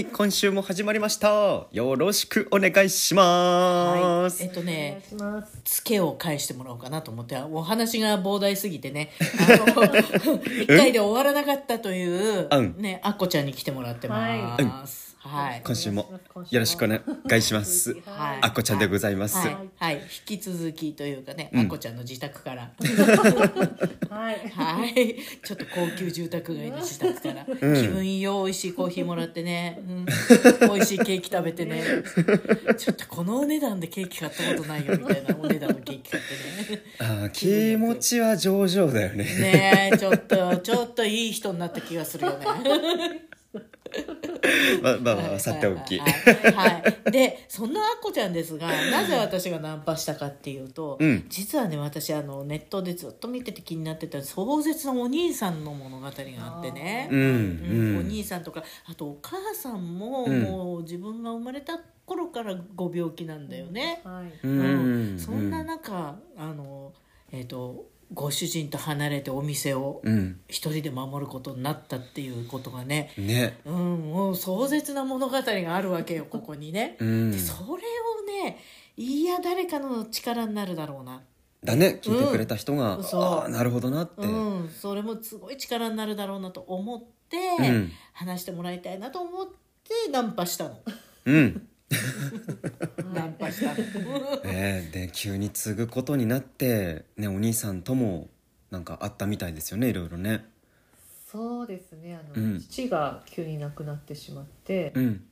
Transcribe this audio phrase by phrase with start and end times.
[0.00, 1.66] い今週も始まりました。
[1.70, 5.60] よろしくお願いします、はい、えっとねいします。
[5.64, 9.10] ツケを返してもらおうかなと思ってお話が膨大すぎてね
[10.62, 12.74] 一回で終わらなかったという、うん。
[12.78, 14.62] ねあっこちゃんに来てもらってます。
[14.62, 16.10] はい、今週も
[16.50, 17.02] よろしくお願
[17.38, 17.92] いします。
[18.06, 18.38] はい。
[18.40, 19.94] あっこちゃんでございます、はい、はい、
[20.26, 21.60] 引き続きというかね、うん。
[21.60, 22.70] あっこちゃんの自宅から。
[24.08, 24.48] はい。
[24.48, 28.44] はい、ちょっと高級住宅街の自宅から、気分いいよ。
[28.44, 31.82] 美味しいコーヒーもらってね、うん、美味しいケーキ食べてね。
[32.78, 36.22] ちょっとこのお値段でケーキ買ったことないよみたいなお値段のケーキ買っ
[36.66, 36.82] てね。
[36.98, 39.24] あー気持ちは上々だよね。
[39.24, 43.29] ねえちょっとちょっといい人になった気がするよね。
[44.82, 46.12] まあまあまあさておきはい、
[46.54, 46.82] はい。
[46.82, 47.10] はい。
[47.10, 51.26] でそんなあっこちゃんですがなぜ私がナンパしたかっていうと、うん。
[51.28, 56.12] 実はね私あのネットでずっと見てて気になってた壮絶なお兄さんの物語があ
[56.60, 57.08] ってね。
[57.10, 57.96] うんうん。
[57.96, 60.42] おうん兄さんとかあとお母さんも、うん。
[60.42, 64.00] もう自分が生まれた頃からご病気なんだよね。
[64.04, 64.46] はい。
[64.46, 65.18] ううんん。
[65.18, 66.92] そんな中あの、
[67.30, 70.40] えっとご主人と離れてお店をうん。
[70.48, 73.58] 一人で守ることになったっていうことがね、ね。
[73.64, 73.74] うん、
[74.12, 76.96] もう壮絶な物語があるわけよここにね。
[76.98, 77.30] うん。
[77.30, 77.82] でそれ
[78.42, 78.58] をね
[78.96, 81.22] いや誰かの力になるだろうな、
[81.64, 87.92] だね聞いてくれた人が、うんああなるほどなって、うん、それもすごい力になるだろうなと思って、うん。
[88.12, 90.78] 話してもらいたいなと思ってナンパしたの。
[91.26, 91.66] うん
[93.14, 94.42] ナンパしたの。
[94.42, 98.28] ねで急に継ぐことになって、ね、お兄さんとも
[98.70, 100.44] なんかあったみたいですよねいろいろね
[101.30, 102.16] そうですね。
[102.16, 105.24] あの、うん父が急に亡くなってしまって、うん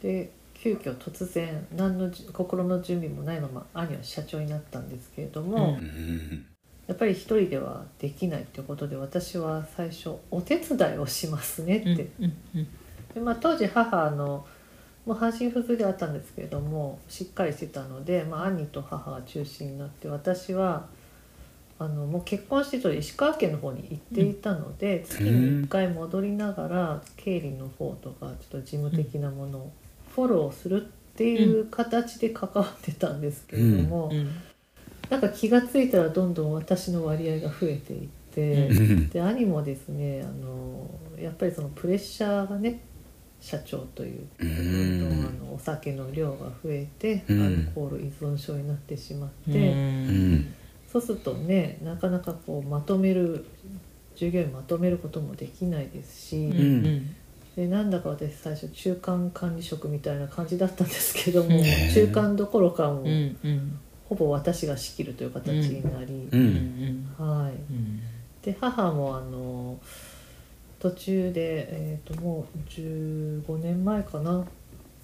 [0.00, 6.46] で急遽突然何のじ心の準備もないまま兄は社長になったんですけれども、うんうん
[6.88, 12.10] やっぱり一人ではできないってことで私は最初お手伝いをしますねって。
[12.18, 12.66] うんうん
[13.14, 14.46] でまあ、当時母の
[15.06, 20.86] もう半身不随であったんですけれどもしっかりしてたので、まあ、兄と母が中心になって私は
[21.78, 29.72] あのもう結婚してと石川県の方に行っていたので、月に1回戻りながら経理の方とかちょっと事務的なものを
[30.14, 30.86] フォローするっ
[31.16, 34.30] ていう形で関わってたんですけれども、うん。
[35.10, 38.68] なんか気が付いたらどんどん私の割合が増えていって。
[38.68, 38.76] うん。
[38.76, 39.08] うん。
[39.08, 40.88] で兄もですねあの
[41.20, 42.80] やっぱりそのプレッシャーがね
[43.42, 44.26] 社長という。
[44.40, 44.96] どうん。
[44.96, 47.42] んどんあのお酒の量が増えて、うん。
[47.46, 49.74] アルコール依存症になってしまって、
[50.90, 53.44] そうするとねなかなかこうまとめる
[54.14, 56.52] 従業員まとめることもできないですし、
[57.56, 61.64] でなんだか私最初中間管理職みたいな感じだったんですけども、うん。
[61.92, 63.04] 中間どころかも
[64.08, 66.44] ほぼ私が仕切るという形になり、ううん。
[66.44, 67.52] んはい。
[67.52, 68.00] うん。
[68.42, 69.78] で母もあの
[70.82, 74.44] 途中で、えー、ともう15年前かな？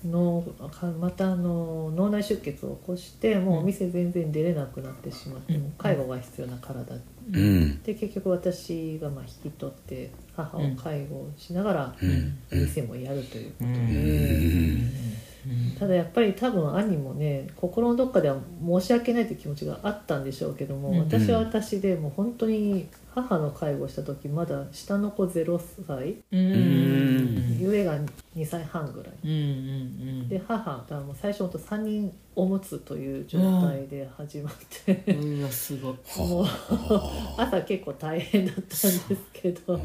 [0.05, 5.63] のかまたあの脳内出血を起こしてもうお店全然出れなくなってしまって、うん。
[5.63, 6.95] もう介護が必要な体。
[7.33, 7.83] うん。
[7.83, 11.97] で結局私がまあ引き取って母を介護しながら
[12.53, 14.93] 店もやるということで、うん。
[15.77, 20.99] ただやっぱり多分兄もね心のどっかでは申し訳ないという気持ちがあったんでしょうけども、うん。
[21.01, 22.87] 私は私でもう本当に
[23.23, 26.17] 母の介護をした時まだ下の子0歳。
[26.31, 26.53] うん。
[26.53, 27.99] うん上が
[28.37, 29.15] 2歳半ぐらい。
[29.25, 29.35] うんう
[30.25, 34.95] んで母だからもう最初本当3人おむつという状態で始まって、
[35.51, 35.95] すごい。
[36.19, 36.47] もう
[37.37, 39.81] 朝結構大変だったんですけど。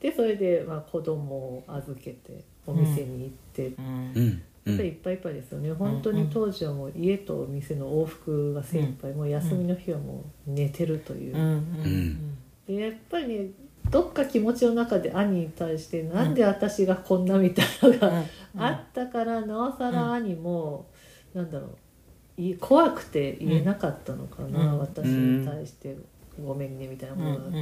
[0.00, 3.66] でそれでまあ子供を預けてお店に行って。
[3.78, 4.12] うん。
[4.14, 4.42] うん。
[4.66, 11.42] やっぱりいっぱいいっぱいですよね、本当に当時はもう家と店の往復が精一杯、もう休みの日はもう寝てるという、うん。
[11.42, 12.16] うん。
[12.16, 13.46] でやっぱりね
[13.90, 18.24] どっか気持ちの中で兄に対してなんで私がこんなみたいなのが
[18.58, 20.86] あったからなおさら兄も、
[21.34, 24.78] なんだろうい怖くて言えなかったのかな、うん。
[24.78, 25.96] 私に対して
[26.44, 27.50] 「ごめんね」みたいなうんこと。
[27.50, 27.56] が、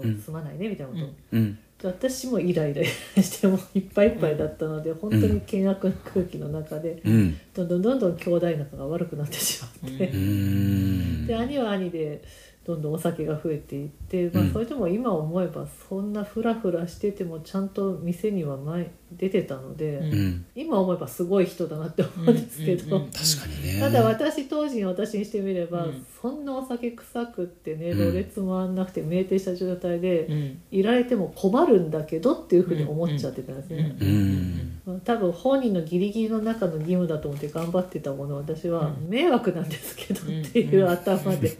[0.00, 0.20] うん。
[0.20, 1.04] すまないねみたいなこと。
[1.04, 1.58] をうん。
[1.78, 7.38] で私もイライラしてもいっぱいいっぱいだったので、本当に険悪な空気の中でうん。
[7.54, 11.26] どんどんどんどん兄弟仲が悪くなってしまって、うん。
[11.26, 12.22] で兄は兄で
[12.64, 20.12] どんどんお酒が増えていって、まあうん、それでも今思えばそんなフラフラしててもちゃんと店には毎出てたので、うん。
[20.12, 23.80] うん今思えばすごい人だなって思うんですけど、うんうんうん確かにね。
[23.80, 26.06] ただ私当時の私にしてみれば、うん。
[26.20, 30.62] そんなお酒臭くってねうんろれつ回んなくて酩酊した状態でうん。
[30.70, 33.96] いられても困るんだけどっていうふうに思っちゃってたんですね。
[34.00, 34.08] うん。
[34.08, 34.80] うん。
[34.86, 39.08] まあ多分本人のギリギリの中の義務だと思って頑張ってたものを私はうん。
[39.08, 41.56] 迷惑なんですけどうんっていう頭で。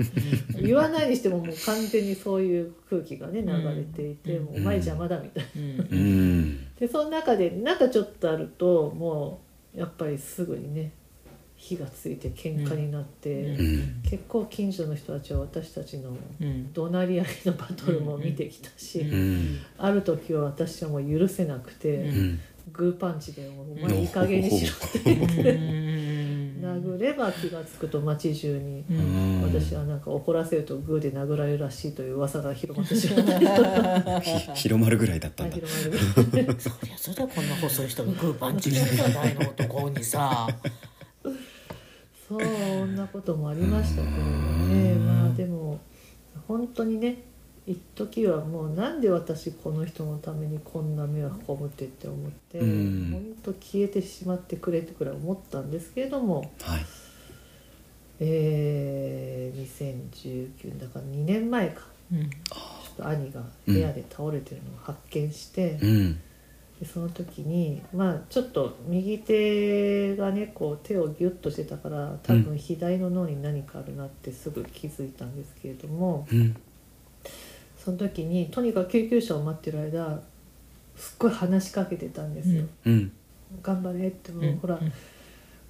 [0.56, 0.65] うん。
[0.65, 4.45] 言わないにしてももう完全にそういう空気がね流れていてうん。
[4.45, 5.85] もうお前邪魔だみたいな。
[6.79, 9.41] でその中でなんかちょっとあるとも
[9.75, 10.93] うやっぱりすぐにね
[11.56, 16.11] 火がついて喧嘩になって、うん結構近所の人たちは私たちの
[16.41, 22.41] うん怒鳴り合いのバトルも見てきたし、うんうんある時は私はもう許せなくて、うんうん
[22.73, 26.13] グーパンチでもう「お前いい加減にしろ」ってうん
[26.61, 28.85] 殴れば気が付くと街中に。
[28.91, 29.43] うん。
[29.43, 34.21] 私はなんか怒らせるとグーで殴られるらしいという噂が広まってしまった。
[34.55, 35.56] 広まるぐらいだったんだ。
[35.56, 40.49] 広まる そりゃそれはこんな細い人がグーパンチしてるじゃないの男にさ。
[42.27, 44.95] そんなこともありましたけれどね。
[44.95, 45.81] まあでも
[46.49, 47.33] 本当にね
[47.66, 53.11] 一時はもうなんで私この人のためにこんな迷惑被ってって思ってうん。
[53.12, 56.84] 本当消えてしまってくれってくらい思ったんですけれどもはい。
[58.20, 61.82] えー、2019だから2年前か。
[62.12, 62.31] うん。
[62.31, 62.37] ちょ
[62.93, 66.20] っと兄が部屋で倒れてるのを発見して、うん。
[66.81, 76.56] でその時にまあちょっと右手がねこう手をギュッとしてたから多分左の脳に何かあるなってすぐ気づいたんですけれどもうん
[77.84, 80.20] その時にとにかく救急車を待ってる間
[80.96, 82.64] すっごい話しかけてたんですよ。
[82.86, 83.12] うん。
[83.62, 84.58] 頑張れってもう、うん。
[84.58, 84.81] ほら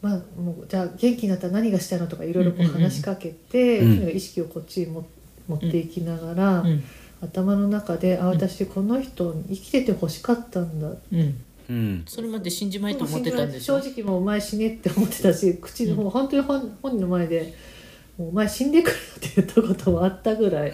[0.01, 3.97] まあもうじゃあ元気になったら何がしたいのとかいろいろこう話しかけて、うん。
[3.97, 5.07] とにかく意識をこっちにも
[5.49, 6.85] 持っていきながら、うん。
[7.23, 11.35] 頭の中で「あ私この人に生きてて欲しかったんだ」うん。
[11.71, 12.03] うん。
[12.07, 13.81] それまで信じまいと思ってたんでしょ？
[13.81, 17.55] 正直もうお前死ねって思ってたし口の方、本当に本本人の前で
[18.19, 20.73] 「もうお前死んでくれよ」って言ったこともあったぐらい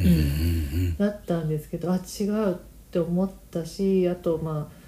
[0.98, 2.56] だったんですけどあ違うっ
[2.90, 4.80] て思ったしあとまあ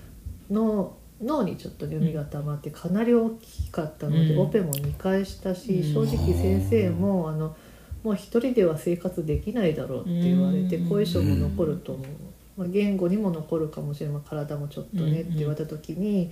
[0.50, 4.40] 脳脳にちょっとね海が溜まってかなり大きかったので、うん。
[4.40, 6.06] オペも2回したし、うん。
[6.08, 7.56] 正直先生もあの
[8.02, 10.88] もう一人では生活できないだろうって言われて、うん。
[10.88, 12.06] 後遺症も残ると思う、
[12.56, 16.30] まあ、言語にも残るかもしれない、まあ体もちょっとねうんって言われた時に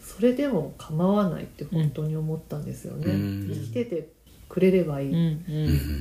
[0.00, 3.12] それでも構わないって本当に思ったんですよね。
[3.12, 3.50] うん。
[3.50, 4.08] 生きてて
[4.48, 5.52] くれればいい、うんう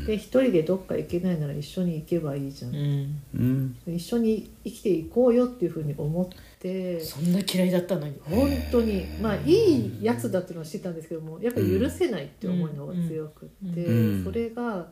[0.03, 0.06] ん。
[0.06, 3.75] で一人でどっか行けないなら一緒に行けばいいじゃん。
[3.88, 6.27] 一緒に生きていこうよっていうふうに思っ
[6.59, 7.00] て。
[7.00, 8.15] そんな嫌いだったのに。
[8.24, 9.06] 本当に。
[9.21, 14.24] まあいいやつだっていうのは知ってたんですけどもやっぱり許せないって思いの方が強くって、うん。
[14.24, 14.88] それが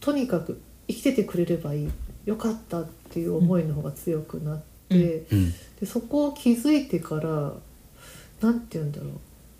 [0.00, 1.90] とにかく生きててくれればいい
[2.26, 5.52] よかったっていう思いの方が強くなって、うん。
[5.80, 7.54] でそこを気づいてから
[8.40, 9.10] なんて言うんだろう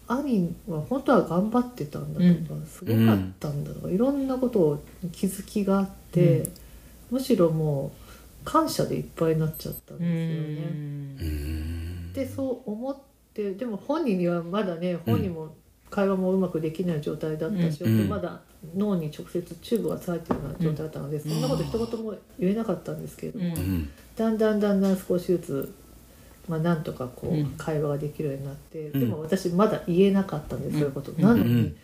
[0.06, 6.52] 兄は本当は頑張ってたんだとか、すごかったんだとか、いろんなことを気づきがあって、うん。
[7.12, 7.92] むしろも
[8.42, 12.12] う感謝でいっぱいになっちゃったんうですよね。
[12.14, 12.96] でそう思っ
[13.32, 15.54] てでも本人にはまだね本人も
[15.90, 18.08] 会話もうまくできない状態だったし、うん。
[18.08, 18.40] まだ
[18.76, 23.54] 脳に直接チューブが入ってるような状態だったので、そんなこと一言も言えなかったんですけれども、
[24.16, 25.74] だんだんだんだん少しずつ、
[26.48, 27.46] まあ、なんとかこう、うん。
[27.56, 29.00] 会話ができるようになって、うん。
[29.00, 31.12] でも私まだ言えなかったんです、そういうこと。
[31.12, 31.76] うんなのに、うん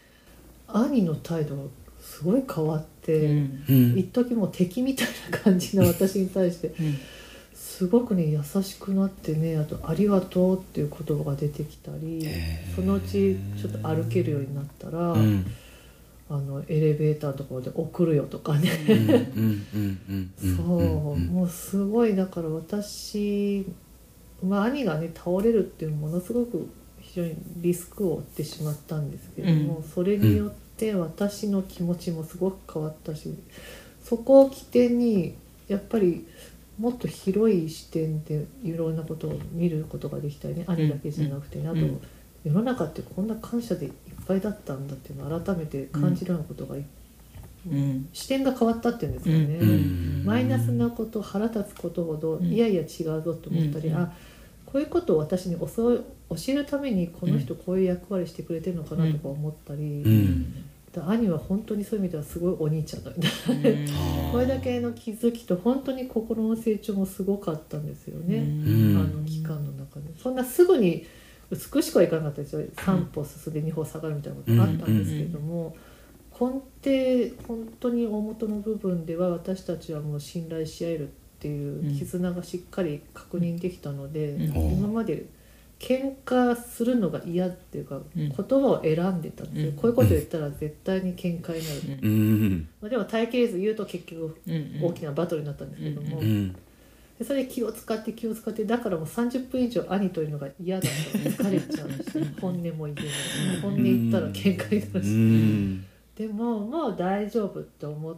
[0.72, 1.62] 兄の態度が
[2.00, 3.64] すごい変わって、うん。
[3.68, 3.98] うん。
[3.98, 6.96] 一時もう敵みたいな感じの 私に対してうん。
[7.54, 12.26] すごくね優しくなってねあと「ありがとう」っていう言葉が出てきたり
[12.76, 15.46] そのうちちょっと歩けるようになったら、うん。
[16.32, 18.70] あのエレベーターのところで送るよとかね、
[20.38, 23.66] そう、んもうすごいだから私、
[24.42, 26.68] まあ、兄がね倒れるっていうものすごく
[27.00, 29.82] 非常にリスクを負ってしまったんですけども、うん。
[29.82, 33.35] それによって私の気持ちもすごく変わったし
[34.02, 35.37] そこを起点に
[35.68, 36.26] やっぱり
[36.78, 40.64] もっと広い視点でいろんなことを見ることができたりね。
[40.66, 42.00] 兄だけじゃなくてね、あとうん
[42.44, 43.92] 世の中ってこんな感謝でいっ
[44.26, 46.85] ぱいだったんだっていうのを改めて感じるようなことがい
[47.70, 48.09] うん。
[48.14, 49.37] 視点が変わったっていうんですかね。
[49.37, 50.25] うん。
[50.25, 52.47] マイナスなこと腹立つことほど、うん。
[52.47, 53.97] いやいや違うぞと思ったり、うん。
[53.97, 54.11] あ
[54.72, 55.98] こういうことを私に教え
[56.30, 60.64] 教えるためにこの人こういう役割してくれてるのかなとか思ったり、うん。
[60.92, 63.92] だ兄は本当にそういう意味ではすごいお兄ちゃんだみたいな、
[64.32, 68.96] これだけの気づきと本当に心の成長もすごかったんですよね、うん。
[68.96, 70.06] あの期間の中で。
[70.20, 71.06] そんなすぐに
[71.50, 72.62] 美しくはいかなかったですよ。
[72.76, 75.76] 3歩進んで2歩下がるみたいなことがあったんですけれども、
[76.40, 81.10] 根底本当に大元の部分では私たちはもう信頼し合えるっ
[81.40, 84.73] っていう絆がしっかり確認できたので、うん。
[84.78, 85.25] 今まで
[85.78, 88.04] 喧嘩するのが嫌っていうか、ん。
[88.14, 89.76] 言葉を選んでたんで、うん。
[89.76, 92.68] こういうこと言ったら絶対に喧嘩になる、うん。
[92.82, 94.37] まあ、でも耐えきれず言うと結局
[94.82, 96.52] 大きなバトルになったんですけども、うん。
[97.18, 103.61] でそれで気を使って気を使ってだからもう30分以上兄というのが嫌だったの疲れちゃうし本音も言えない。
[103.62, 105.87] 本音言ったら喧嘩になるうし、ん。
[106.16, 108.16] でももう大丈夫って思っ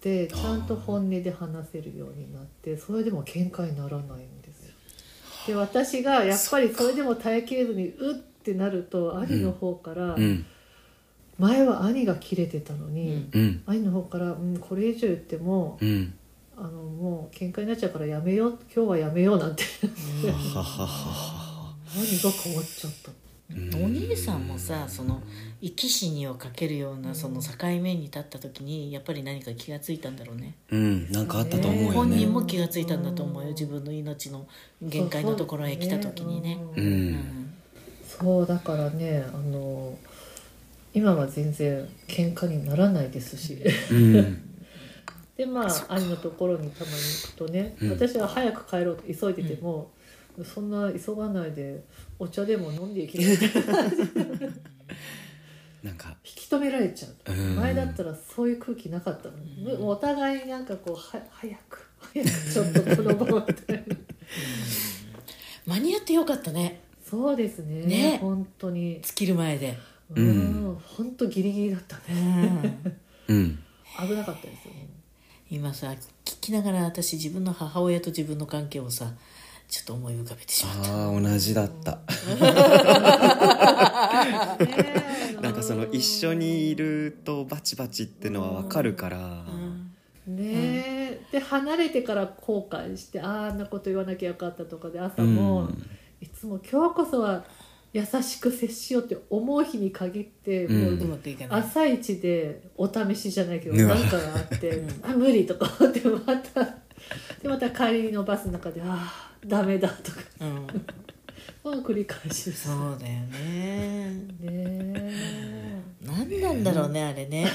[0.00, 4.74] てちゃんと本音で話せるようになってそれでも喧嘩にならないんですよ。
[5.46, 10.44] で私がやっぱりそれでも耐えきれずにうってなると兄の方から、うん。
[11.38, 13.40] 前は兄が切れてたのに、うん。
[13.40, 16.14] うん兄の方から、うん、これ以上言ってもうん。
[16.56, 19.62] あのもう喧嘩になっちゃうからやめよう今日はやめようなんて。
[20.26, 21.74] はははは。
[21.94, 23.12] 何が変わっちゃった
[23.50, 25.22] お兄さんもさその
[25.62, 30.54] 生き死にをかけるようなその境目に立った時にやっぱり何か気がついたんだろうね。
[30.70, 31.10] うん。
[31.10, 34.46] なんかあったと思うよ本人ねも気がついたんだと思うよ自分の命の
[34.82, 36.58] 限界のところへ来た時にね。
[36.76, 37.10] ううん。
[37.14, 37.54] ん
[38.06, 39.96] そうだからねあの
[40.92, 43.58] 今は全然喧嘩にならないですし。
[43.90, 44.44] うん。
[45.38, 47.90] でまあ兄のところにたまに行くとね、うん。
[47.92, 49.90] 私は早く帰ろうと急いでても、
[50.44, 51.84] そんな急がないで
[52.18, 53.26] お茶でも飲んでいきな
[55.82, 56.08] なんか。
[56.24, 57.56] 引き止められちゃう、うん。
[57.56, 59.88] 前だったらそういう空気なかったの。
[59.88, 63.76] お互いになんかこうは早く 早くちょっとこの場みたい。
[63.76, 63.96] な
[65.66, 66.80] 間に合ってよかったね。
[67.04, 67.82] そうですね。
[67.82, 68.18] ね。
[68.20, 69.00] 本当に。
[69.02, 69.78] 尽きる前で。
[70.14, 70.70] ううん。
[70.72, 72.92] ん本当ギリギリだったうねん。
[73.28, 73.58] うん。
[74.06, 74.88] 危なかったですよね。
[75.50, 75.94] 今さ
[76.26, 79.14] 聞きながら私自分の母親と自分の関係をさ
[79.68, 80.94] ちょっと思い浮かべてしまった。
[80.94, 81.98] ああ同じだった。
[85.42, 89.44] なんかその一緒にいるとバチバチってのはわかるから。
[90.26, 90.36] うん。
[90.36, 95.86] ねえ、で離れてから後悔してあんなこと言わなきゃよかったとかで朝も、うん。
[96.20, 97.44] いつも今日こそは
[97.92, 101.00] 優しく接しようって思う日に限って、うん。
[101.08, 101.20] もう
[101.50, 106.87] 朝一でお試しじゃないけど何かがあって「あ無理」とか思ってまた
[107.42, 110.18] でまた帰りのバスの中で「ああダメだ」とか。
[110.40, 110.66] うん。
[111.64, 112.68] もう繰り返しです。
[112.68, 114.10] そうだよね。
[114.40, 115.82] ねえ。
[116.04, 117.46] 何なんだろうねあれね。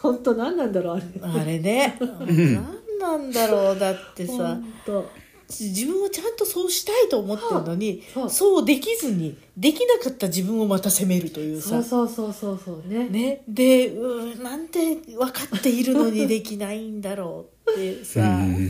[0.00, 0.98] 本当何なんだろうあ
[1.34, 1.40] れ。
[1.42, 1.96] あれね。
[2.00, 4.58] 何なんだろうだってさ。
[5.48, 8.30] 自分はちゃんとそうしたいと思ってるのにそう。
[8.30, 11.82] そうできずにできなかった自分をまた責めるというさ。
[11.82, 12.88] そうそうそうそうそう。
[12.88, 13.08] ね。
[13.08, 13.42] ね。
[13.46, 18.68] でうーなんて分かっているのにできないんだろうってさうん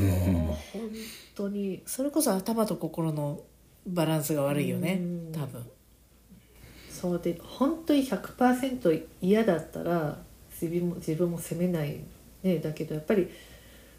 [0.72, 0.90] 本
[1.34, 3.40] 当にそれこそ頭と心の
[3.86, 5.32] バランスが悪いよねうん。
[5.32, 5.64] 多分。
[6.90, 10.18] そうで本当に100%嫌だったら
[10.50, 11.98] 自分も自分も責めない
[12.44, 13.28] ねだけどやっぱり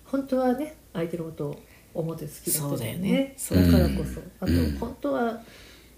[0.05, 1.59] 本当はね相手のことを
[1.93, 3.11] 思って好きだそうだよね。
[3.11, 5.41] ねそうだからこそ、あとうん本当は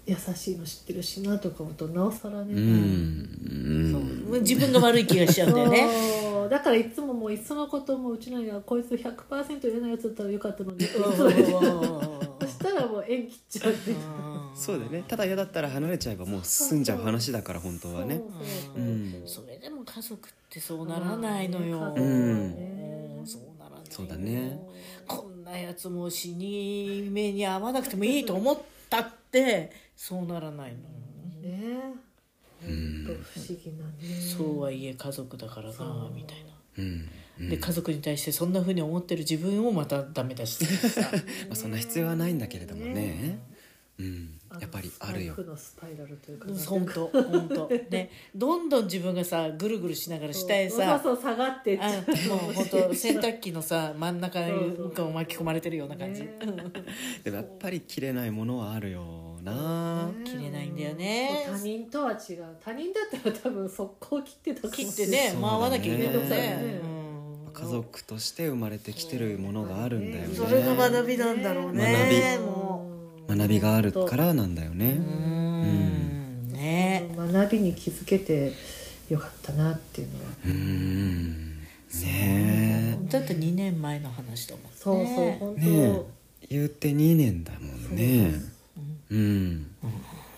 [0.06, 4.40] 優しいの知ってるしなとか思うとなおさらね、うんそう。
[4.40, 6.48] 自分が悪い気がしちゃうんだよね。
[6.48, 10.84] だからいつももういっそのこともうちのにはこいつ100%嫌なやつだったらよかったのに。
[10.86, 13.72] そしたらもう縁切っちゃう。
[13.72, 13.96] っていう
[14.54, 15.04] そうだよね。
[15.08, 18.22] ただ嫌だったら離れちゃえばもう済んじゃう話だから本当はね。
[19.24, 23.22] それでも家族ってそうならないのよ、うん。
[23.24, 24.60] そうならないそうだね。
[25.08, 28.58] こんなやつも死に目に遭わなくてもいいと思っ
[28.88, 30.78] たってそうならないの、
[31.40, 31.94] ね。
[32.64, 33.04] うん。
[33.06, 34.20] 本当不思議なね。
[34.20, 36.50] そうはいえ家族だからなみたいな。
[36.78, 37.08] うん
[37.40, 37.48] うん。
[37.48, 40.64] で家族に対してそんなふうに思ってる自分をまたダメ出し
[41.48, 43.38] まあそんな必要はないんだけれどもね。
[43.98, 44.38] うん。
[44.60, 45.34] やっぱりあるよ。
[45.34, 47.68] 負のスパイラルというか本当本当。
[47.90, 54.52] ね どんどん自分がさぐるぐるしながら下へさそうそう下がってあうもう本当洗濯機のさ真ん中に
[55.14, 56.36] 巻き込まれてるような感じ、ね
[57.24, 61.46] でもやっぱり切れないものはあるよな切れないんだよね。
[61.48, 62.44] 他人とは違う。
[62.64, 66.80] 他人だったら多分速攻切ってた切ってね回わなきゃいけないもんねね。
[67.46, 67.52] うん。
[67.52, 70.34] 家族として生まれてきてるものがあるんだよね。
[70.34, 72.36] それが学びなんだろうね。
[72.36, 72.46] 学び。
[72.46, 72.90] も
[73.28, 74.92] 学びがあるからなんだよね。
[74.92, 76.48] ううん。
[76.52, 77.08] ね。
[77.16, 78.52] 学びに気づけて
[79.08, 80.30] よかったなっていうのは。
[80.44, 81.60] うん。
[82.02, 82.98] ね。
[83.08, 84.70] だって2年前の話だもんね。
[84.74, 86.16] そうそう本当、えねえ。
[86.48, 88.55] 言うて2年だもんね
[89.10, 89.66] うん。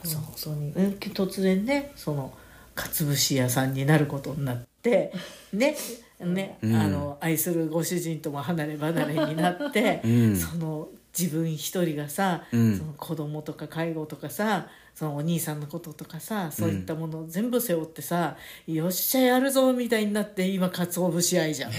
[0.05, 1.93] そう本当にえ突然ね。
[1.97, 2.33] その
[2.75, 3.75] かつぶし屋さん。
[3.75, 5.13] になることになって
[5.53, 5.77] ね
[6.21, 10.37] ね、うんあの愛するご主人とも離れ離れになって、うん。
[10.37, 12.77] その自分一人がさ、うん。
[12.77, 14.67] その子供とか介護とかさ
[14.99, 18.37] そのお兄さんのこととかさそういったものを全部背負ってさ、
[18.67, 21.73] よっしゃやるぞみたいになって今鰹節愛じゃん。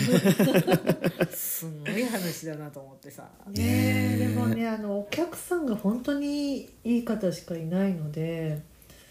[1.29, 3.29] すごい話だなと思ってさ。
[3.49, 4.17] ねえ。
[4.19, 8.61] でもねあのお客さんが本当にいい方しかいないので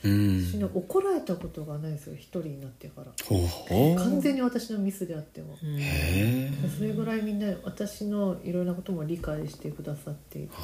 [0.02, 0.42] うん。
[0.42, 3.12] 私ね怒られたことがないですよ一人になってから。
[3.26, 3.46] ほう。
[3.46, 5.58] ほう完全に私のミスであっても。
[5.62, 6.70] うん。
[6.70, 10.54] それぐらいみんな私のいろんなことも理解してくださっていて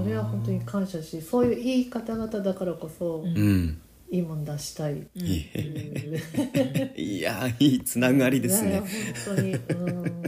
[0.00, 3.38] あそれは本当に感謝しそういういい方々だからこそうん。
[3.38, 5.06] うんいいもん出したい。
[6.96, 8.72] いやいいつながりですね。
[8.72, 9.54] や本当に。
[9.54, 10.22] うん。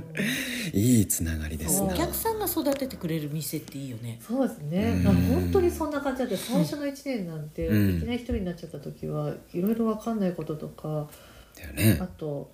[0.72, 4.20] いいつながりですねお客さんが育ててくれる店っていいよね。
[4.20, 5.00] そうですね。
[5.02, 5.08] うん。
[5.08, 7.96] あ本当にそんな感じだって最初の1年なんて、うん。
[7.96, 11.08] いきなり一人になっちゃった時はいろいろ分かんないこととか
[11.56, 11.98] だよね。
[12.02, 12.52] あと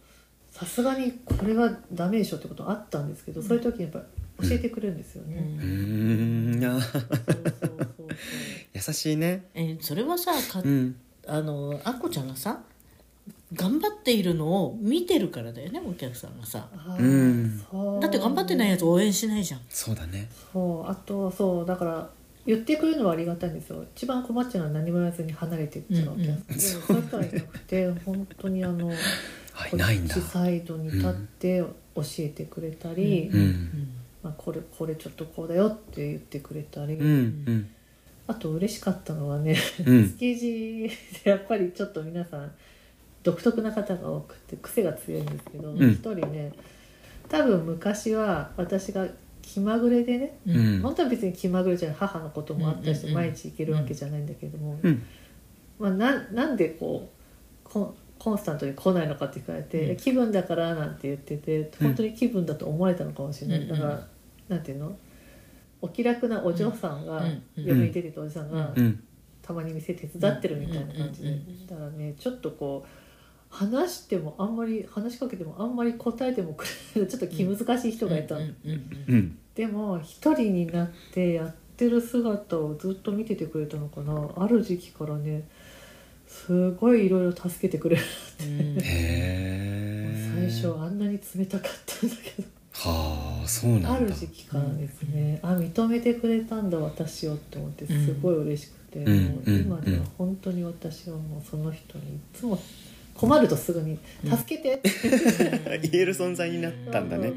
[0.52, 4.04] さすがにこれはダメでしょってことあったんですけど、そういう時にやっぱり
[4.42, 6.64] 教えてくれるんですよね、うーん。
[6.64, 7.10] あそうそう
[7.60, 8.08] そうそう。
[8.74, 9.46] 優しいね。
[9.54, 10.96] えそれはさか、うん。
[11.26, 12.60] あのあっこちゃんがさ
[13.52, 16.68] 頑張っているのを見てるからだよねお客さんがさ。
[16.98, 17.64] うん。
[17.70, 18.00] そう。
[18.00, 19.60] だって頑張ってないやつ応援しないじゃん。
[19.68, 20.28] そうだね。
[20.52, 20.90] そう。
[20.90, 22.10] あとそうだから
[22.44, 23.84] 言ってくれるのはありがたいんですよ。
[23.96, 28.94] 一番困っちゃうのは何も言わずに離れていっちゃうわけうんうんでもそういう人はいなくて本当にあのは
[29.72, 30.14] いないんだ。
[30.14, 31.64] こっちサイドに立って
[31.94, 33.88] 教えてくれたり、うん
[34.26, 37.70] まあ、これこれちょっとこうだよって言ってくれたり、うんうん。
[38.26, 39.56] あと嬉しかったのはね
[39.86, 40.10] うん。
[40.18, 40.90] 築地
[41.22, 42.50] でやっぱりちょっと皆さん
[43.22, 45.92] 独特な方が多くて癖が強いんですけどうん。
[45.92, 46.52] 一、人ね
[47.28, 49.06] 多分昔は私が
[49.42, 50.80] 気まぐれでねううん。
[50.80, 55.02] 本当は別に気まぐれじゃない母のこともあったりし毎日行けるわけじゃないんだけども、うん。
[55.78, 57.08] まあ、ななんでこ
[57.64, 59.96] うコンコンスタントに来ないのかって聞かれて、うん。
[59.96, 63.68] 気分だからなんて言ってて本当に気分だと思われたのかもしれない、うん。
[63.68, 64.15] だから
[64.48, 64.96] なんていうの？
[65.80, 67.22] お気楽なお嬢さんが、
[67.56, 69.02] 嫁に出てたおじさんが、うん。
[69.42, 71.38] たまに店手伝ってるみたいな感じで、
[71.68, 72.88] だからねちょっとこう
[73.48, 76.64] 話してもあんまり話しかけてもあんまり答えてもく
[76.96, 77.08] れない。
[77.08, 78.36] ちょっと気難しい人がいた。
[79.54, 84.28] でも一人になってやってる姿をずっと見ててくれたのかな。
[84.36, 85.48] ある時期からね
[86.26, 88.02] すごいいろいろ助けてくれる
[88.40, 88.46] うん。
[88.46, 92.48] へえ最初あんなに冷たかったんだけど
[92.90, 93.92] はあそうなんだ。
[93.94, 102.58] ある時期からですね、あ認めてくれたんだ私をって思ってすごい嬉しくて、うんもう今では本当に私はもうその人にいつも
[103.16, 107.32] 困るとすぐに「助けて!」って言える存在になったんだね。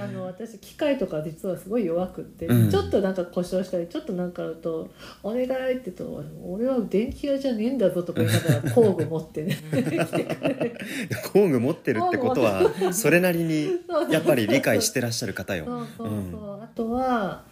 [0.00, 2.70] あの私機械とか実はすごい弱くって、うん。
[2.70, 4.90] ちょっとなんか故障したりちょっとなんかあると
[5.22, 5.48] 「お願い」っ
[5.80, 9.58] て言うと「俺は電気屋じゃねえんだぞ」とか言いながら工具持ってね。
[11.32, 13.70] 工具持ってるってことはそれなりに
[14.10, 15.64] やっぱり理解してらっしゃる方よ。
[15.96, 17.44] そうそうそう、あとは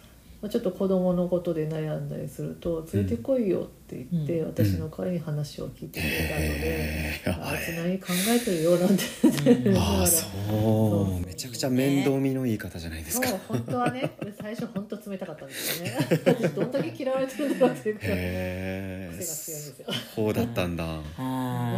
[0.42, 4.46] まあちょっと子供のことで悩んだりすると「連れてこいよ」って言って、うん。
[4.48, 9.04] 私の代わりに話を聞いてくれたのでへー「あいつ何考えてるよ」なんて。
[9.22, 9.78] 言ってうん。
[9.78, 10.26] ああそ
[11.22, 11.26] う。
[11.26, 13.28] めちゃくちゃ面倒見のいい方じゃないですか。
[13.28, 15.96] そう本当はね最初本当冷たかったんですよね。
[16.10, 20.84] 私 どんだけ嫌われてるんだろうっていうくらいへえ癖が強いんですよそうだったんだ。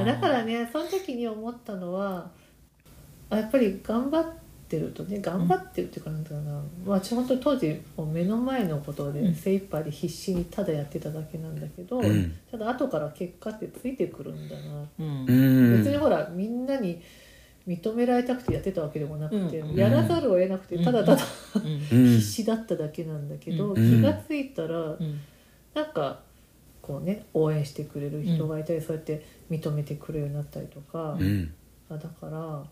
[0.07, 2.31] だからねその時に思ったのは
[3.29, 4.44] あやっぱり頑張って
[4.79, 6.63] るとね頑張ってるっていうかなんだろうな、まあ、
[7.01, 9.35] 私本当に当時もう目の前のことでうん。
[9.35, 12.37] 精一杯で必死にただやってただけなんだけど、うん。
[12.51, 15.27] ただ後から結果ってついてくるんだな、うん。
[15.27, 15.79] うん。
[15.79, 17.03] 別にほらみんなに
[17.67, 19.77] 認められたくてやってたわけでもなくて、うん。
[19.77, 21.23] やらざるを得なくてただただ
[21.89, 23.75] 必死だっただけなんだけど、うん。
[23.75, 25.21] 気がついたら、うん。
[25.75, 26.21] なんか
[26.83, 31.53] こうね応援してくれる人がいたり、そうやって認めてくれるようになったりとか、うん。
[31.89, 32.63] あだから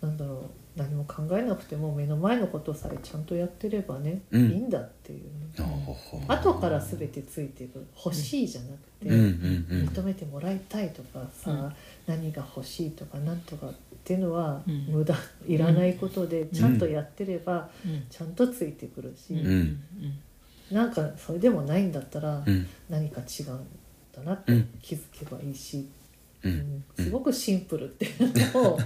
[0.00, 4.50] なんだろう何も考えなくても目の前のことさえちゃんとやってればね、うん。
[4.50, 5.30] いいんだっていうね。
[6.28, 11.72] 後から全てついていく欲しいじゃなくて、うん認めてもらいたいとかさ、うん。
[12.06, 13.72] 何が欲しいとかなんとかっ
[14.04, 14.86] ていうのはうん。
[14.86, 15.14] 無駄、
[15.46, 18.04] いらないことでちゃんとやってればうん。
[18.08, 19.48] ちゃんとついてくるし、うん。
[19.50, 20.74] うん。
[20.74, 22.66] なんかそれでもないんだったらうん。
[22.88, 23.66] 何か違うん
[24.14, 24.68] だなってうん。
[24.80, 25.99] 気づけばいいし、う
[26.42, 26.52] うん。
[26.52, 26.84] ん。
[26.96, 28.78] すごくシンプルっていうのを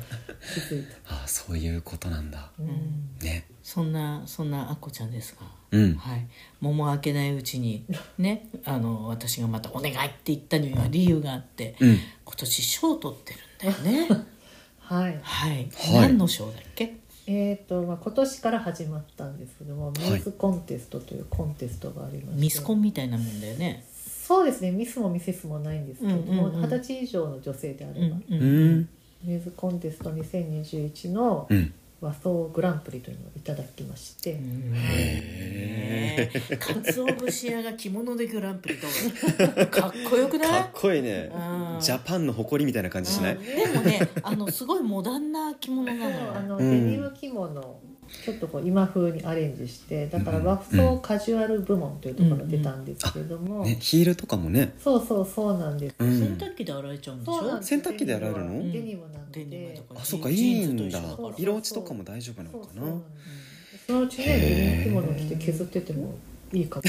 [0.54, 0.96] 気づいた。
[1.14, 2.50] ああそういうことなんだ。
[2.58, 2.68] うん。
[2.68, 3.46] うんね。
[3.62, 5.94] そんなそんなあっこちゃんですが、うん。
[5.94, 6.26] はい、
[6.60, 7.84] 桃開けないうちに
[8.18, 11.98] ねあの私がまた「お願い」って言ったには理由があって、うん。
[12.24, 14.08] 今年賞を取ってるんだよね。
[14.80, 15.18] はい。
[15.22, 15.70] はい、はい。
[16.08, 17.04] 何の賞だっけ？
[17.26, 20.10] えーとまあ、今年から始まったんですけども、い。
[20.10, 22.42] ミスコンテストというコンテストがありまして。
[22.42, 23.82] ミスコンみたいなもんだよね
[24.26, 24.70] そうですね。
[24.70, 26.70] ミスもミセスもないんですけどもうんうんうん。
[26.70, 28.76] 二十、歳以上の女性であうれば、んううん。
[28.80, 28.88] ん
[29.24, 31.72] ミスコンテスト2021のうん。
[32.00, 34.38] 和装グランプリというのをいただきまして、へ
[36.42, 38.86] えかつお節屋が着物でグランプリど
[39.62, 40.50] うかっこよくない？
[40.50, 41.32] かっこいいね。
[41.32, 41.80] うん。
[41.80, 43.42] ジャパンの誇りみたいな感じしない、うん。
[43.42, 46.34] でもねあのすごいモダンな着物なのよ。
[46.36, 46.70] あの、うん。
[46.70, 47.80] デニム着物
[48.24, 56.18] ちょっとこう今風にアレンジしてだから和装カジュアル部門というところが出たんですけれども、ね、ヒールとかもね、そうそうそうなんです、うん。
[56.18, 57.62] 洗濯機で洗えちゃうんでしょ？
[57.62, 58.72] 洗濯機で洗えるの？
[58.72, 61.00] デニムなのデニムでとかあそうかいジいんだ。
[61.36, 62.82] 色落ちとかも大丈夫なのかな？
[63.86, 66.14] そのうちねデニム着物着て削ってても
[66.54, 66.82] いいかも。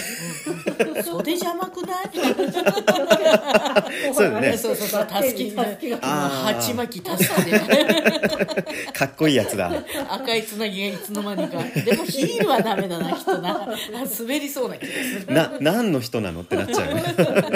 [1.04, 2.10] 袖邪魔くない？
[4.14, 4.58] そうだね。
[4.58, 6.54] そうそうそうたすきたすきがあー。
[6.56, 7.60] 鉢巻きたすきで
[8.94, 9.72] かっこいいやつだ。
[10.10, 11.58] 赤いつなぎがいつの間にか。
[11.82, 13.68] でもヒールはダメだなきっとな。
[14.20, 14.94] 滑りそうな気がす
[15.28, 15.34] る。
[15.34, 17.04] な何の人なのってなっちゃうよね。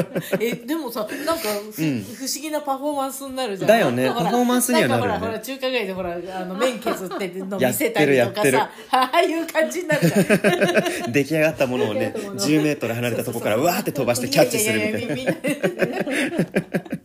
[0.41, 2.01] えでもさなんか不思
[2.41, 3.67] 議なパフォーマンスになるじゃん。
[3.67, 4.09] だよね。
[4.09, 15.33] ほらパフォーマンスにはなるよねんかほらほら中華街でほらあの麺削ってるのや見せたりとかやさああいう感じになるじゃん出来上がったものをね10メートル離れたところからうわーって飛ばしてキャッチするみたいな。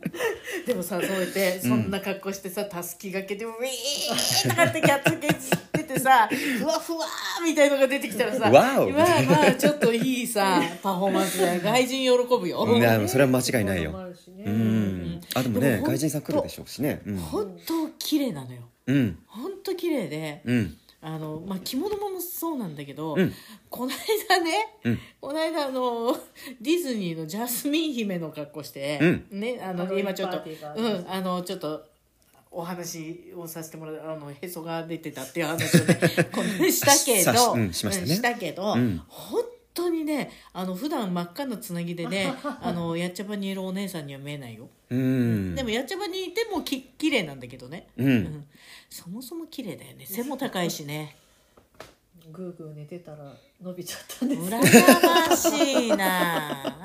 [0.67, 6.29] でもさそうやってそんな格好してさたすきがけでウィーンとかってキャッツケしててさ
[6.59, 13.93] ふわふわーみたいのが出てきたらさわあまあちょっといいさ パフォーマンスだよ外人喜ぶよ、いやそれは間違いないよ。
[13.93, 15.21] そうん。
[15.35, 17.01] あでもね外人さん来るでしょうしね。
[17.07, 17.17] うん。
[17.19, 18.63] 本当綺麗なのよ。
[18.87, 19.19] うん。
[19.27, 23.33] 本当綺麗でうんあの、まあ、着物もそうなんだけど、うん。
[23.69, 24.99] この間ね、うん。
[25.21, 26.17] この間あの
[26.63, 28.99] ディズニーのジャスミン姫の格好して、
[29.31, 29.41] うん。
[29.41, 30.43] ねあの今ちょっと
[30.77, 31.85] うんあのちょっと
[32.51, 35.99] お話をさせてもらうあのへそが出てたっていう話をね
[36.33, 38.07] このしたけど、うんしたね。
[38.07, 39.03] したけど、うん。
[39.07, 45.55] 本当にねあの普段真っ赤なつなぎでね あのやっちゃばにいるお姉さんには見えないよ、うん。
[45.55, 48.47] でもやっちゃばにいてもき綺麗なんだけどね、ううんん
[48.95, 50.07] そもそも綺麗だよね。
[50.07, 51.17] 背も高いしね。
[52.33, 54.41] グーグー寝てたら伸びちゃったんです。
[54.41, 56.79] 羨ましいな。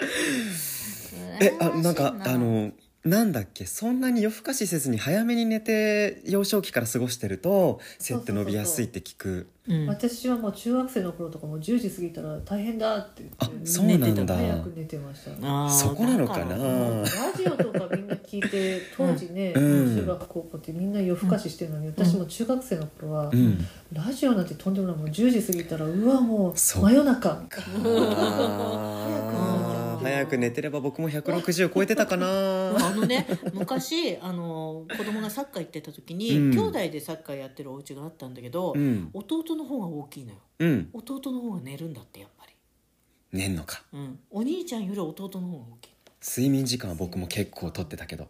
[1.42, 3.64] えあなんかあのなんだっけ？
[3.64, 9.48] そんなに夜更かしせずに早めに寝て幼少期から過ごしてると背って伸びやすいって聞く。
[9.68, 9.86] うん。
[9.86, 14.36] 私はもう中学生の頃とかも10時過ぎたら大変だってあ言ってそうなんだ。
[14.36, 15.30] 早く寝てました。
[15.70, 16.56] そこなのかな？
[16.56, 19.60] ラジオとかみんな聞いて当時ね、う
[19.92, 19.96] ん。
[19.96, 23.66] 中学高校ってみんな夜更かししてるのに、私も中学生の頃は、うん。
[23.94, 24.96] ラジオなんてとんでもない。
[24.96, 27.30] もう10時過ぎたらうわもう真夜中。
[27.48, 32.26] あー早く寝てれば僕も160超えてたかな。
[32.26, 36.50] あのね昔あの子供がサッカー行ってた時に、うん。
[36.50, 39.10] 兄弟でサッカーやってるお家があったんだけど、うん。
[39.12, 40.38] 弟の方が大きいのよ。
[40.58, 40.90] うん。
[40.92, 42.52] 弟の方が寝るんだってやっぱり、
[43.32, 43.82] 寝んのか。
[43.92, 45.90] うん、お兄ちゃんより弟の方が大きい
[46.22, 48.24] 睡眠時間は僕も結構取ってたけど。
[48.24, 48.26] え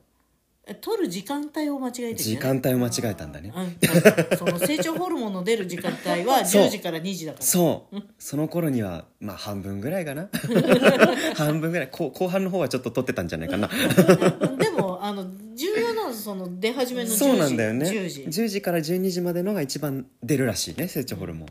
[0.74, 3.52] 取る時間帯を間違えてるんじ時間帯を間違えたんだね。
[3.54, 6.64] うん、その成長ホルモンの出る時間帯は そう。
[6.64, 7.44] 10時から2時だから。
[7.44, 7.96] そう。
[8.18, 10.28] その頃にはまあ半分ぐらいかな。
[11.34, 11.88] 半分ぐらい。
[11.90, 13.68] 後後半の方はちょっと取ってたんじゃないかな。
[14.58, 17.18] でもあの重要なのはその出始めの10時。
[17.18, 17.86] そうなんだよね。
[17.88, 18.22] 10時。
[18.22, 21.48] 10時から12時までのが一番出るらしいね成長ホルモン。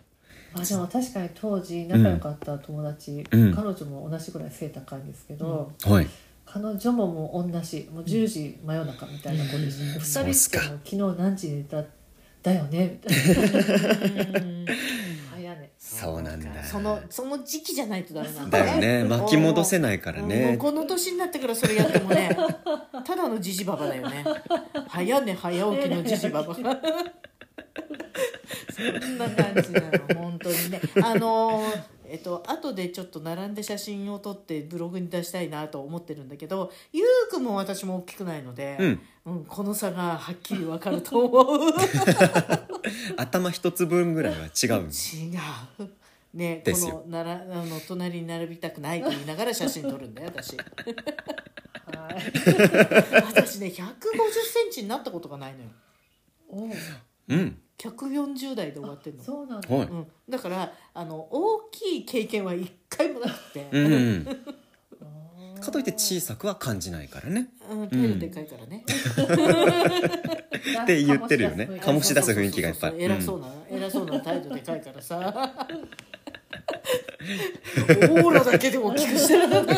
[0.53, 3.53] あでも確かに当時仲良かった友達、うん。
[3.53, 6.07] 彼女も同じぐらい背高いんですけど、はい
[6.51, 9.99] 彼女ももう同じもう10時真夜中みたいな子でした、うん。
[9.99, 10.59] 二そうっすか。
[10.59, 11.83] 人しても昨日何時に寝た
[12.41, 14.73] だよねみたいな。
[15.77, 16.63] そうなんだ。
[16.63, 19.03] そのその時期じゃないとダメなんだだよね。
[19.05, 22.29] 巻き戻せないからもうねこの年になってからそれやってもね
[23.05, 24.23] ただのジジババだよね。
[24.87, 26.53] 早寝早起きのジジババ。
[26.53, 26.63] そん
[29.17, 30.81] な感じなの本当にね。
[31.01, 39.01] あのーえっと後でちょっと並んで写真を撮ってブログに出したいなと思ってるんだけどゆうくんも私も大きくないので、うん。
[39.25, 41.71] うんこの差がはっきりわかると思う。
[43.17, 45.35] 頭一つ分ぐらいは違う違
[45.85, 45.89] う。
[46.33, 50.57] ねこのならあの隣に並びたくないと言いながら写真撮るんだよ私。
[50.57, 50.63] はい。
[53.23, 55.69] 私ね1 5 0センチになったことがないのよ。
[56.49, 56.69] おう。
[57.29, 59.23] うん140代で終わってんの。
[59.23, 59.87] そうなんだ、はい。
[59.87, 64.27] うん、だからあの大きい経験は一回もなくて、うん
[65.59, 67.49] かといって小さくは感じないからね。
[67.69, 68.83] うん、でかいからね、
[70.81, 71.69] って言ってるよね。
[71.81, 75.67] 醸し出す雰囲気がやっぱそうそうそう偉そうな、偉そうな態度でかいからさ。
[77.89, 79.73] オーラだけで大きくしてるそうだ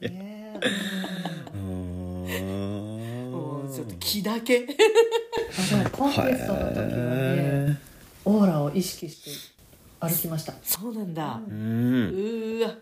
[0.00, 0.17] ね
[4.08, 4.66] 気だけ。
[4.66, 7.76] あでもコンテストの時はねへ
[8.24, 9.30] オーラを意識して
[10.00, 10.54] 歩きました。
[10.62, 12.74] そうなんだ、ーううんーわ。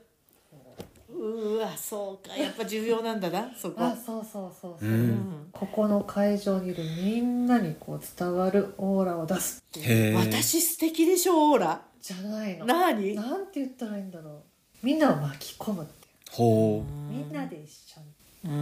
[1.18, 2.36] うわそうか。
[2.36, 3.76] やっぱ重要なんだなそこ。
[3.78, 4.94] あそうそうそうそう、うん。
[4.94, 9.86] うんここの会場にいるみんなにこう伝わるオーラを出すっていう。
[9.86, 11.82] へえ私素敵でしょオーラ。
[12.00, 12.66] じゃないの。
[12.66, 13.14] 何？
[13.14, 14.42] なんて言ったらいいんだろう。
[14.82, 16.84] みんなを巻き込むってほいう。
[17.10, 18.06] みんなで一緒に。
[18.08, 18.10] う
[18.44, 18.59] こうこ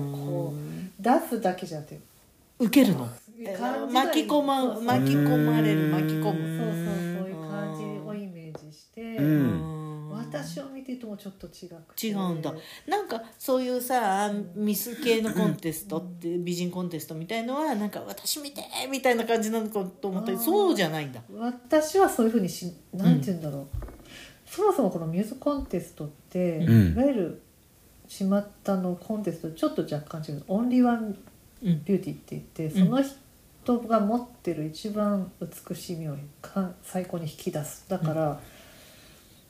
[0.00, 2.00] うこう出すだけじゃなくて。
[2.60, 3.08] 受けるの？
[3.92, 5.92] 巻き込ま巻き込まれるうん。
[5.92, 10.10] 巻き込そうむそうそういう感じをイメージして、ううん。
[10.10, 12.08] 私を見ててもちょっと違くて。
[12.08, 12.52] 違うんだ。
[12.88, 21.22] なんかそういうさミス系のコンテストって美人コンテストみたいのはなんか私見てみたいな感じなのかと思ったそうじゃないんだ。
[21.32, 23.68] 私はそういうふうにしなんて言うんだろう、
[24.50, 26.92] そもそもこのミューズコンテストって、うん。
[26.94, 27.42] いわゆる
[28.08, 30.42] 巷のコンテストとちょっと若干違う。
[30.48, 31.16] オンリーワン
[31.62, 37.84] うんビューティーって言ってその人が持ってる一番美しい目をか最高に引き出す。
[37.88, 38.40] だから、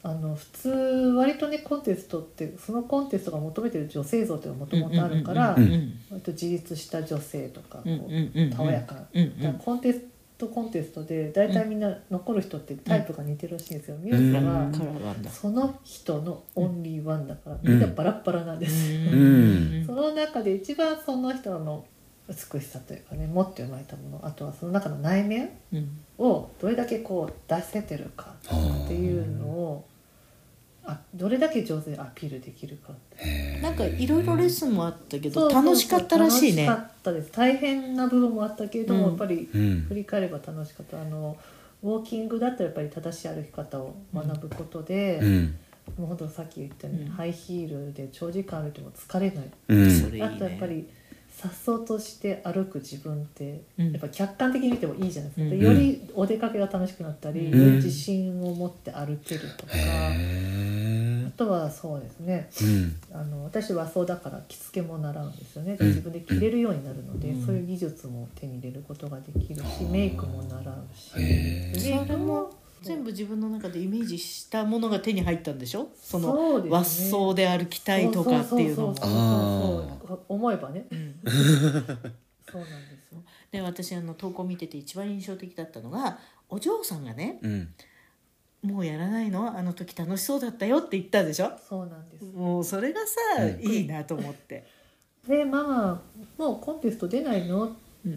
[0.02, 8.94] あの普通割とねコンテストってそのコンテストが求めてる女性像っていうのがもともとあるからうんうん割と自立した女性とかこうんうんうんうんうたおやか
[9.64, 10.06] コンテスト
[10.46, 14.70] コンテストで大体みんな残る人ってタイプが似てるらしいんですよ、ミューズだは。
[15.30, 18.92] その人のオンリーワンだから、みんなバラッバラなんです、
[19.82, 19.84] ん。
[19.84, 21.84] その中で一番その人の
[22.28, 29.88] 美しさというかね持って生まれたものあとはその中の内面うんをどれだけこう出せてるかっていうのを
[30.90, 32.94] あどれだけ上手にアピールできるか
[33.60, 36.64] なんかいろいろレッスンもあったけど楽しかったらしいね。
[36.64, 37.30] 楽しかったです。
[37.30, 39.08] 大変な部分もあったけれども、うん。
[39.10, 39.84] やっぱりうん。
[39.88, 41.00] 振り返れば楽しかった。
[41.00, 41.36] あの
[41.82, 45.58] ウォーキングだったらやっぱり正しい歩き方を学ぶことで、うん。
[45.98, 47.10] もう本当さっき言ったように、うん。
[47.10, 49.44] ハイヒールで長時間歩いても疲れない。
[49.68, 49.90] うん。
[49.90, 50.26] それいいね。
[50.26, 50.88] あとやっぱり
[51.30, 53.92] さっそうとして歩く自分って、うん。
[53.92, 55.62] やっぱ客観的に見てもいいじゃないですか、でうん。
[55.62, 57.58] よりお出かけが楽しくなったり、うん。
[57.60, 59.72] より自信を持って歩けるとか、
[61.38, 62.50] とはそうですね。
[62.60, 63.00] えうん。
[63.12, 65.86] あの私和装だから着付けも習うんですよね、うん。
[65.88, 67.46] 自分で着れるようになるので、うん。
[67.46, 71.96] そういう技術も手に入れることができるし、メイクも習うし、へー。
[71.96, 72.50] メイクも
[72.82, 75.88] 全部自分の中でイメージしたものが手に入ったんでしょ？
[76.00, 79.98] その和装で歩きたいとかっていうのも。
[80.28, 80.86] 思えばね。
[80.90, 81.14] うん。
[82.50, 83.20] そうなんですよ。
[83.50, 87.68] で私あの投稿見てて一番印象的だったのがお嬢さんがねうん
[88.62, 89.56] 「もうやらないの？
[89.56, 91.52] あの時楽しそうだったよ」って言ったでしょ？
[91.68, 92.24] そうなんです。
[92.24, 93.00] もうそれが
[93.36, 93.62] さ、うん。
[93.62, 94.66] いいなと思って。
[95.26, 96.02] でママ
[96.38, 97.76] もうコンテスト出ないの?」って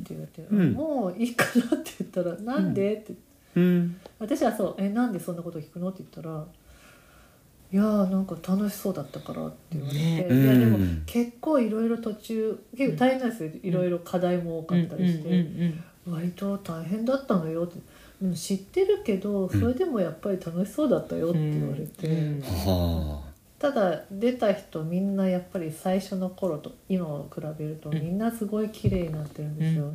[0.09, 0.71] 言われて、うん。
[0.73, 3.13] もういいかなって言ったら「なんで?」って。
[3.55, 3.97] うん。
[4.17, 6.45] 私はそう「えなんでそんなこと聞くの?」って言ったら
[7.71, 10.43] 「いやーなんか楽しそうだったから」って言われて、ね。
[10.43, 13.51] いやでもうん結構いろいろ途中結構大変なんですよ。
[13.61, 15.83] いろいろ課題も多かったりして、うん。
[16.07, 16.13] うん。
[16.13, 17.77] 割と大変だったのよって。
[18.21, 22.35] うん知ってるけどそれでもやっぱり楽しそうだったよって言われて、うん。
[22.35, 27.99] うんはただ出た人みんなやっぱり最初の頃と今を比べるとうん。
[27.99, 29.93] みんなすごい綺麗になってるんですよ、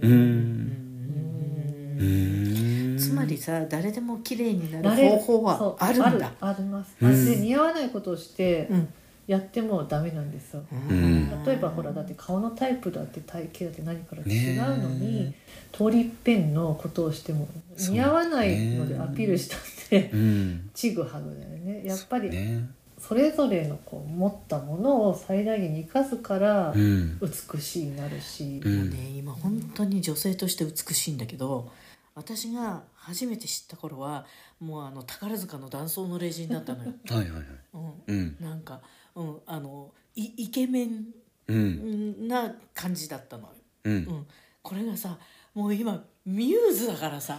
[2.98, 6.32] つまりさ誰でも綺麗になる方法はあるんだ。
[6.40, 7.26] あります、うん。
[7.26, 8.88] で似合わないことをしてうん
[9.26, 11.44] やってもダメなんですよ、ん。
[11.44, 15.34] 例えばほらだって顔のタイプだって体型だって何から違うのに、ね
[15.72, 19.60] 通りっぺんのことをしても似合わないのでアピールしたっ
[19.90, 20.70] て、うん。
[20.72, 21.82] ちぐはぐだよね。
[21.84, 22.66] やっぱりね。
[22.98, 27.18] それぞれのこう持ったものを最大限に生かすからうん。
[27.20, 28.78] 美しいになるし、うん。
[28.78, 31.70] もうね今本当に女性として美しいんだけど
[32.14, 34.26] 私が初めて知った頃は
[34.58, 37.42] もうあの宝塚の男装の霊人だったのよ、 はいはいはい。
[37.74, 38.36] うん、うん。
[38.40, 38.80] なんか、
[39.14, 41.06] うん、あのイイケメン
[41.46, 42.26] うん。
[42.26, 43.50] な感じだったのよ、
[43.84, 43.96] ううん。
[43.98, 44.26] ん、
[44.60, 45.18] これがさ
[45.54, 47.38] もう今ミューズだからさ。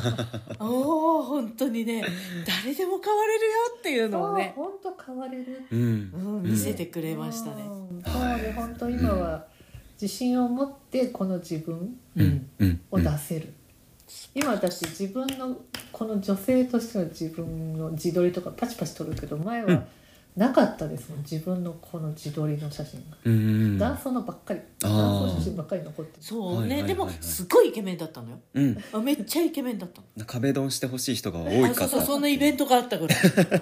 [0.58, 2.02] おお本当にね
[2.46, 5.62] 誰でも変われるよっていうのをね、本当変われる。
[5.70, 6.10] うん。
[6.14, 7.62] うん、見せてくれましたね。
[7.64, 9.46] うんそうで本当今は
[10.00, 12.50] 自信を持ってこの自分うん。
[12.58, 12.80] うん。
[12.90, 13.52] を出せる、
[14.34, 15.56] 今私自分の
[15.92, 19.84] この女性としての自分の自撮りとかパチパチ撮るけど前は
[20.36, 21.18] なかったですもん。
[21.20, 23.78] 自分のこの自撮りの写真が、うん。
[23.78, 24.60] 男装のばっかり。
[24.80, 26.22] 男装写真ばっかり残ってる。
[26.22, 28.40] そうね、でもすごいイケメンだったのよ。
[28.52, 28.84] うん。
[28.92, 30.26] あめっちゃイケメンだったの。
[30.26, 33.14] 壁ドンしてほしい人が多いかあそうそうそんなイベントがあったぐら。
[33.14, 33.18] い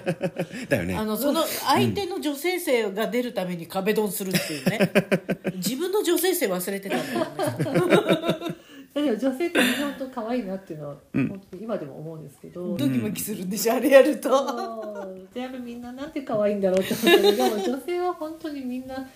[0.67, 0.97] だよね。
[0.97, 4.91] あのその相手の女性性が出るために壁ドンするっていうね。
[5.57, 8.55] 自分の女性性忘れてたんだよね
[8.93, 11.27] だけど女性って本当可愛いなっていうのは、うん。
[11.29, 14.29] 本当に今でも思うんですけど、ドキドキするんでしょあれやると。
[14.29, 15.27] そう。
[15.33, 19.09] 全部みんななんて可愛いんだろうって思ってるでも女性は本当にみんな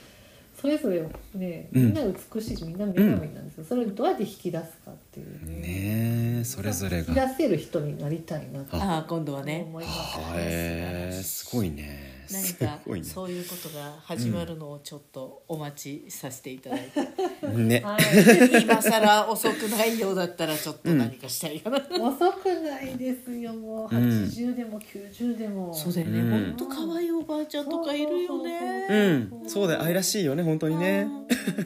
[0.59, 1.85] それぞれねうん。
[1.85, 5.45] みんな美しいしみんな女神なんですよ、それをどうやって引き出すかっていう。
[5.45, 7.13] ねねえそれぞれが。
[7.13, 8.97] 開せる人になりたいなとあ。
[8.97, 9.63] あ今度はね。
[9.67, 13.05] 思いますはえー、すごいね何すかごいね。
[13.05, 17.81] そういうことが始まるのをちょっとお待ちさせていただいて、ね。
[17.83, 18.61] はい。
[18.61, 23.53] 今更遅くないようだったらちょっと何かしたいかな、 遅くないですよ。
[23.53, 24.23] もううん。
[24.25, 26.29] 80でも90でも、そうだよね、うん。
[26.29, 28.87] ほんと可愛いおばあちゃんとかいるよね。
[28.89, 29.49] うん。
[29.49, 29.83] そうだよ。
[29.83, 31.07] 愛らしいよね本当に ね。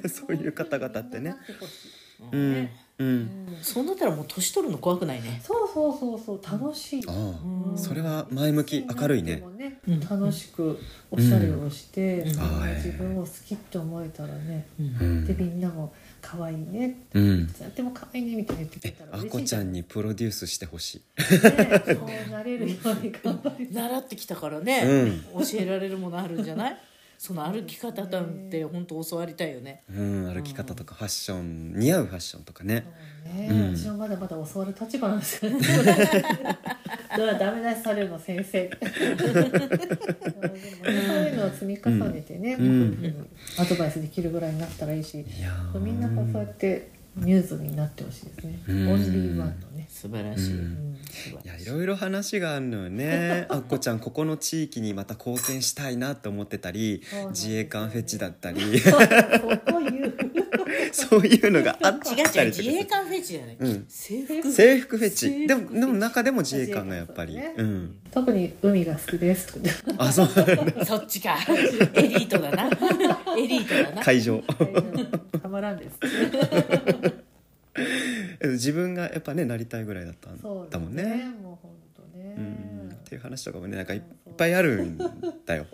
[0.07, 1.35] そういう方々ってね。
[2.31, 3.07] うんうん。
[3.07, 5.39] うんそうなったらもう年取るの怖くないね。
[5.45, 7.03] そうそうそうそう楽しい。
[7.75, 9.43] それは前向き明るいね。
[9.87, 10.79] うん楽しく
[11.11, 14.65] おしゃれをして、自分を好きって思えたらね、
[15.27, 21.01] でみんなも可愛いねうんでも可愛いねみたいに言ってくれえたらあこちゃんにプロデュースしてほしい。
[21.19, 21.91] ねそ
[22.29, 26.77] うなれるように頑張り 習ってきたからね、教えられるものあるんじゃない？
[27.21, 28.49] その歩き方なん。
[28.49, 29.83] て本当教わりたいよね。
[29.87, 32.83] うん歩き方とかファッション似合うファッションとかね。
[33.23, 33.77] ね、うん。
[33.77, 35.59] 私はまだまだ教わる立場なんですけど。
[35.59, 35.63] ね
[37.15, 38.71] どうやダメ出しされるの先生。
[38.71, 38.89] そう
[40.89, 43.27] いうのを積み重ねてね、うん。
[43.59, 45.23] アドバイスできるぐらいになったらいいし、
[45.75, 48.91] みんなこうそうやってミューズになってほしいですね、うん。
[48.91, 50.55] オンリーワンのね、素晴らしい、い
[51.43, 53.45] やいろいろ話があるのよね。
[53.51, 58.61] あっこちゃんここの地域にまた貢献したいなと思ってたり自衛官フェチだったり
[60.93, 63.85] そういうのがあっ違うたりとか違う自衛官フェチじゃない、うん。
[63.87, 64.51] 制服。
[64.51, 65.47] 制服フェチ。
[65.47, 67.65] でもでも中でも自衛官がやっぱり、自衛官。
[67.65, 67.95] うん。
[68.11, 69.59] 特に海が好きです。
[69.97, 70.27] あそう。
[70.85, 71.37] そっちか。
[71.93, 72.65] エリートだな。
[73.37, 74.03] エリートだな。
[74.03, 74.43] 会場。
[75.41, 75.97] たまらんです。
[78.43, 80.37] 自分がやっぱねなりたいぐらいだったん
[80.69, 81.25] だもんね。
[81.41, 82.35] もう本当ね。
[82.37, 82.71] うん。
[82.93, 84.01] っていう話とかもねなんかいっ
[84.37, 84.97] ぱいあるん
[85.45, 85.65] だよ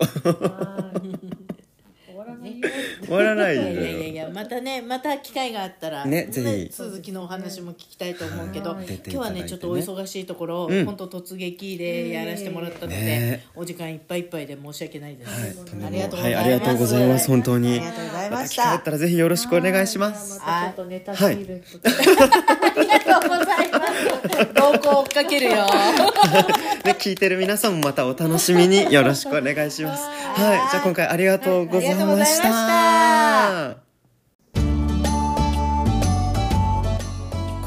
[3.08, 3.62] 終わらないよ。
[3.64, 6.76] いやいやいやいやまたねまた機会があったらねぜひ。
[6.76, 8.86] 続きのお話も聞きたいと思うけど、はい。
[8.86, 9.42] 出てい今日ただいてね。
[9.42, 10.86] はねちょっとお忙しいところ、うん。
[10.86, 13.46] 本当突撃でやらせてもらったので、ね。
[13.56, 15.54] お時間いっぱいいっぱいで申し訳ないです、はい。
[15.54, 18.64] とんでもありがとうごはいざいます、ありがとうございます本当あにりがとうございまました。
[18.64, 20.40] た機会あったらぜひよろしくお願いします。
[20.40, 21.64] はいまたちょっとネタシール
[23.08, 24.54] がとうございます。
[24.54, 25.68] 動向追っかけるよ。
[26.84, 30.04] で聞いてる皆さんもまたお楽しみによろしくお願いします。
[30.04, 30.58] はい。
[30.72, 33.88] じゃあ今回ありがとうございましはいありがとうございました。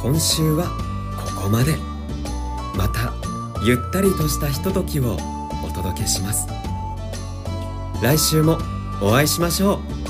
[0.03, 0.65] 今週は
[1.37, 1.75] ここまで。
[2.75, 3.13] また
[3.63, 5.19] ゆったりとしたひとときを
[5.63, 6.47] お届けします。
[8.03, 8.57] 来週も
[9.03, 9.75] お会いしましょ
[10.07, 10.10] う